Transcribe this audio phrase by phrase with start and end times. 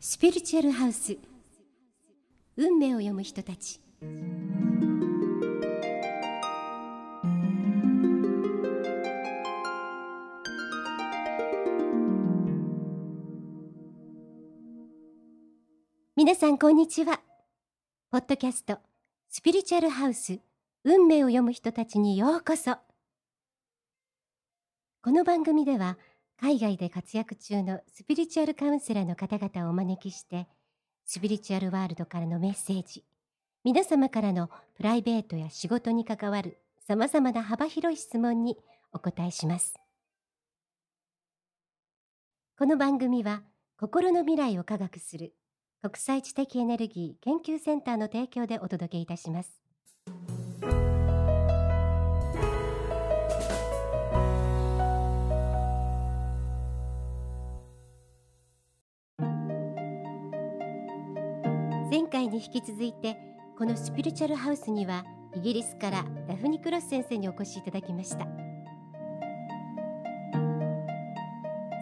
[0.00, 1.18] スピリチュアルハウス。
[2.56, 3.80] 運命を読む人たち。
[16.14, 17.20] 皆さんこんにちは。
[18.12, 18.78] ポッドキャスト
[19.28, 20.38] スピリチュアルハウス。
[20.84, 22.76] 運命を読む人たちにようこそ。
[25.02, 25.98] この番組では
[26.40, 30.46] 海外で活躍中のスピリチュアルカウンセラーの方々をお招きして
[31.04, 33.04] スピリチュアルワールドからのメッセージ
[33.64, 38.56] 皆様からのプライベートや仕事に関わるさまざまな幅広い質問に
[38.92, 39.74] お答えします
[42.56, 43.42] この番組は
[43.76, 45.34] 心の未来を科学する
[45.82, 49.60] 国際知的エネルギー研究センターの提供でお届けいたします。
[61.90, 63.16] 前回に引き続いて
[63.56, 68.26] このスピリチュアルハウスにはイギリスからダフニ・クロス先生にお越しいただきました。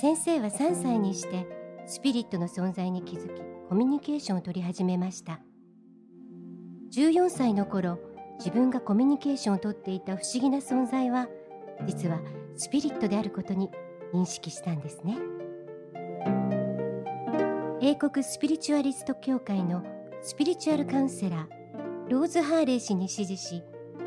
[0.00, 1.46] 先生は3歳にして
[1.84, 5.40] スピリットの存在に気づきコミュニケーションを取り始めました。
[6.94, 7.98] 14歳の頃
[8.38, 11.28] 自分がコミュニケーションをとっていた不思議な存在は
[11.86, 12.20] 実は
[12.56, 13.68] スピリットであることに
[14.14, 15.39] 認識したんですね。
[17.90, 19.82] 英国スピリチュアリスト協会の
[20.22, 23.64] スピリチュアルカウンセラーローズ・ハーレー氏に師事し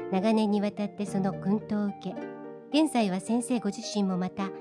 [0.09, 2.15] 長年にわたってその薫陶を受け
[2.81, 4.51] 現在は先生ご自身もまた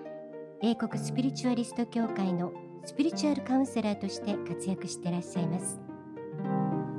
[0.61, 2.53] 英国スピリチュアリスト協会の
[2.85, 5.81] スピリチュアルカウンセラーとして活躍していらっしゃいます。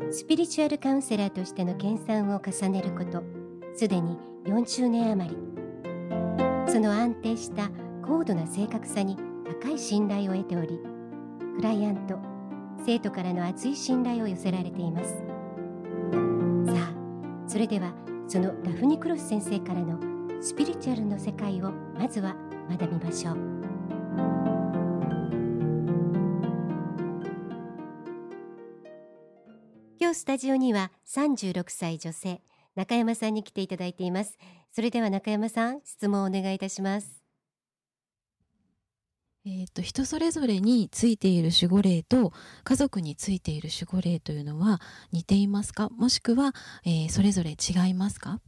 [0.10, 3.22] スピリチュアルカウンセラーとしての研鑽を重ねること
[3.76, 6.72] すでに40年余り。
[6.72, 7.70] その安定した
[8.02, 9.18] 高度な正確さに
[9.62, 10.92] 高い信頼を得ており
[11.56, 12.34] クライアント。
[12.86, 15.23] 生徒からの厚い信頼を寄せられています。
[16.66, 16.94] さあ
[17.48, 17.94] それでは
[18.28, 20.00] そのダフニ・クロス先生からの
[20.42, 22.36] スピリチュアルの世界をまずは
[22.70, 23.38] 学びましょう。
[30.00, 32.42] 今日スタジオには36歳女性
[32.76, 34.38] 中山さんに来ていただいています。
[34.72, 37.23] それでは中山さん質問をお願いいたします。
[39.45, 42.31] えーと、人それぞれについている守護霊と
[42.64, 44.80] 家族についている守護霊というのは
[45.11, 46.54] 似ていますかもしくは、
[46.86, 48.39] えー、それぞれ違いますか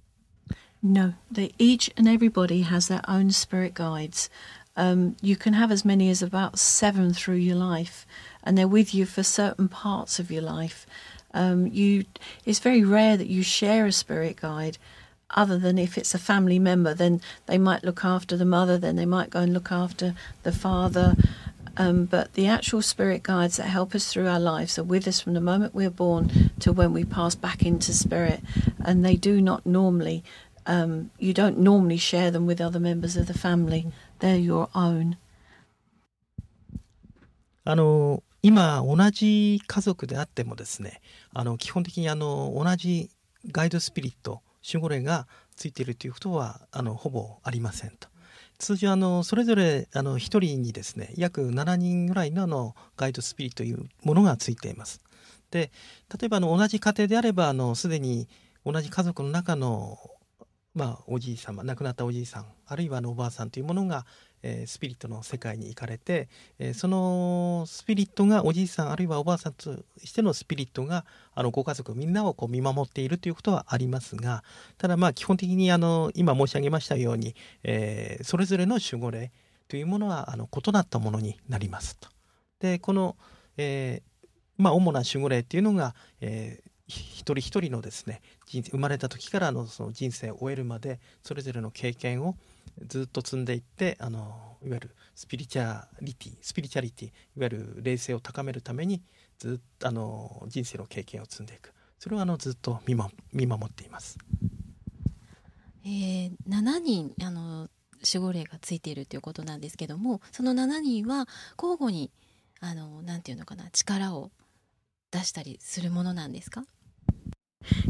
[0.81, 4.29] No, they each and everybody has their own spirit guides.
[4.77, 8.05] Um, you can have as many as about seven through your life,
[8.43, 10.85] and they're with you for certain parts of your life.
[11.33, 12.05] Um, you,
[12.45, 14.77] it's very rare that you share a spirit guide.
[15.30, 18.96] other than if it's a family member, then they might look after the mother, then
[18.96, 21.16] they might go and look after the father.
[21.76, 25.20] Um, but the actual spirit guides that help us through our lives are with us
[25.20, 28.40] from the moment we're born to when we pass back into spirit.
[28.84, 30.24] And they do not normally,
[30.66, 33.86] um, you don't normally share them with other members of the family.
[34.18, 35.16] They're your own.
[37.64, 41.00] あの今同じ家族であってもですね
[41.32, 43.10] あの基本的にあの同じ
[43.52, 48.09] ガイドスピリット 守護霊がついているということはあのほぼありませんと。
[48.57, 55.01] 通常あのそれぞれあの1人にですね約7人ぐらいのあのガイドスピリットというものがついています。
[55.51, 55.71] で
[56.19, 58.27] 例えばあの同じ家庭であればあのすでに
[58.65, 59.97] 同じ家族の中の
[60.75, 64.05] まあ、おじい様亡くなったおじいさんあるいはあのおばあさんというものが
[64.43, 66.29] えー、スピリットの世界に行かれて、
[66.59, 74.43] えー、そのスピリットがおじいさんあるいはおばあさんとしてのスピリットがあのご家族みんなをこう見守っているということはありますが
[74.77, 79.31] ただまあ基本的にあの今申し上げましたように、えー、それぞれの守護霊
[79.67, 82.09] というものはあの異なったものになりますと。
[82.59, 83.17] でこの、
[83.57, 84.01] え
[84.57, 92.35] まあ、主な守護霊っていうのが、えー、一人一人のですね生まれた時からのその人生を終えるまでそれぞれの経験を
[92.87, 99.01] ずっと積んでいってあのいわゆるスピリチュアリティスピリチュアリティいわゆる霊性を高めるために
[99.39, 104.17] ずっとあの人生の経験を積んでいくそれをあのずっと見,、ま、見守っています。
[105.85, 107.69] えー、7人あの
[108.13, 111.27] 守護霊がついているということなんですけどもその7人は
[111.61, 112.11] 交互に
[112.59, 114.31] あのなんていうのかな力を
[115.11, 116.65] 出したりするものなんですか？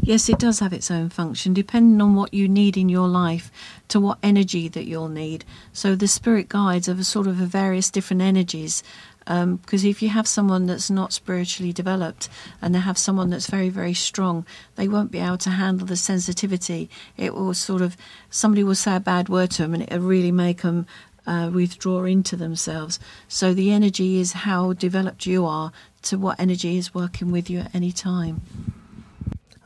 [0.00, 3.50] Yes, it does have its own function, depending on what you need in your life,
[3.88, 5.44] to what energy that you'll need.
[5.72, 8.82] So the spirit guides are sort of various different energies.
[9.26, 12.28] Because um, if you have someone that's not spiritually developed
[12.62, 14.46] and they have someone that's very, very strong,
[14.76, 16.88] they won't be able to handle the sensitivity.
[17.16, 17.96] It will sort of,
[18.30, 20.86] somebody will say a bad word to them and it'll really make them
[21.26, 23.00] uh, withdraw into themselves.
[23.26, 25.72] So the energy is how developed you are
[26.02, 28.42] to what energy is working with you at any time.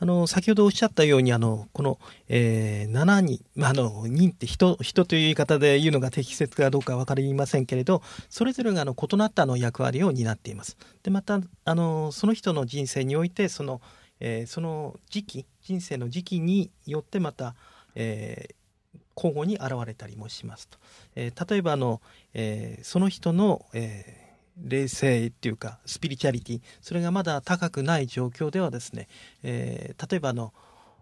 [0.01, 10.75] あの先ほどおっしゃったようにあのこの、えー、7人、まあ、の人って人人という言い方で言うのが適切かどうか分かりませんけれどそれぞれがあの異なったの役割を担っています。
[11.03, 13.79] でまたあのその人の人生においてその,、
[14.19, 17.53] えー、その時期人生の時期によってまた、
[17.93, 20.79] えー、交互に現れたりもしますと。
[21.13, 22.01] えー、例えばあの、
[22.33, 24.20] えー、その人の、えー
[24.63, 29.07] 霊性っていうかスピリチュアリティそれがまだ高くない状況ではですね、
[29.43, 30.53] えー、例えばあの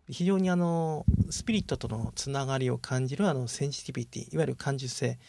[0.09, 5.19] 非常にあのスピリットとのつながりを感じるあのセンシティビティいわゆる感受性、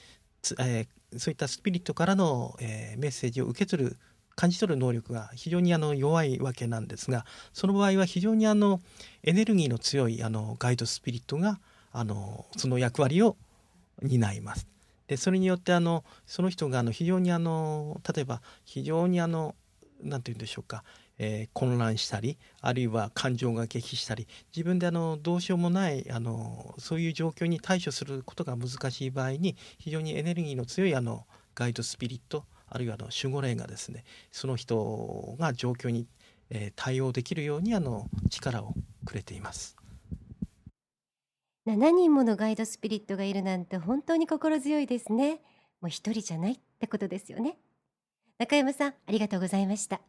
[0.58, 3.96] えー、そういったスピリットからの、えー、メッセージを受け取る
[4.36, 8.80] 感じ取る能力が非常にあの弱いわけなんですがその場合は非常にあの
[9.22, 11.60] エネルギーの強いあのガイドスピリットが
[11.92, 13.36] あのその役割を
[14.02, 14.66] 担います。
[15.10, 19.56] でそれによってあのその人があの非常にあの例えば非常にあの
[20.00, 20.84] 何て言うんでしょうか、
[21.18, 31.26] えー、混乱したりあるいは感情が激したり自分であのどうしようもないあのそういう状況に対処することが難しい場合に非常にエネルギーの強いあの
[31.56, 36.06] ガイドスピリットあるいはあの守護霊がですねその人が状況に、
[36.50, 38.74] え、対応できるようにあの力を
[39.04, 39.79] くれています。
[41.66, 45.42] 7人ものガイドスピリットがいるなんて本当に心強いですね。
[45.82, 47.58] もう一人じゃないってことですよね。
[48.38, 49.96] 中山さん、ありがとうございました。
[49.96, 50.00] い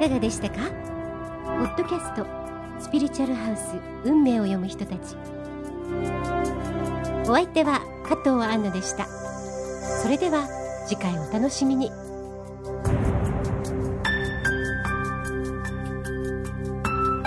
[0.00, 0.70] かがでしたか？
[1.44, 2.24] ポッドキャスト
[2.80, 3.74] スピリチュアルハウス
[4.04, 5.16] 運命を読む人たち
[7.28, 9.06] お相手は加藤杏奈でした
[10.02, 10.48] それでは
[10.86, 11.90] 次回お楽しみに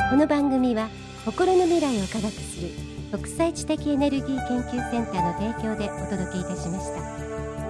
[0.09, 0.89] この番組は
[1.25, 2.69] 心の未来を科学する
[3.11, 7.60] 国際知的エネルギー研究センターの提供でお届けいたしました。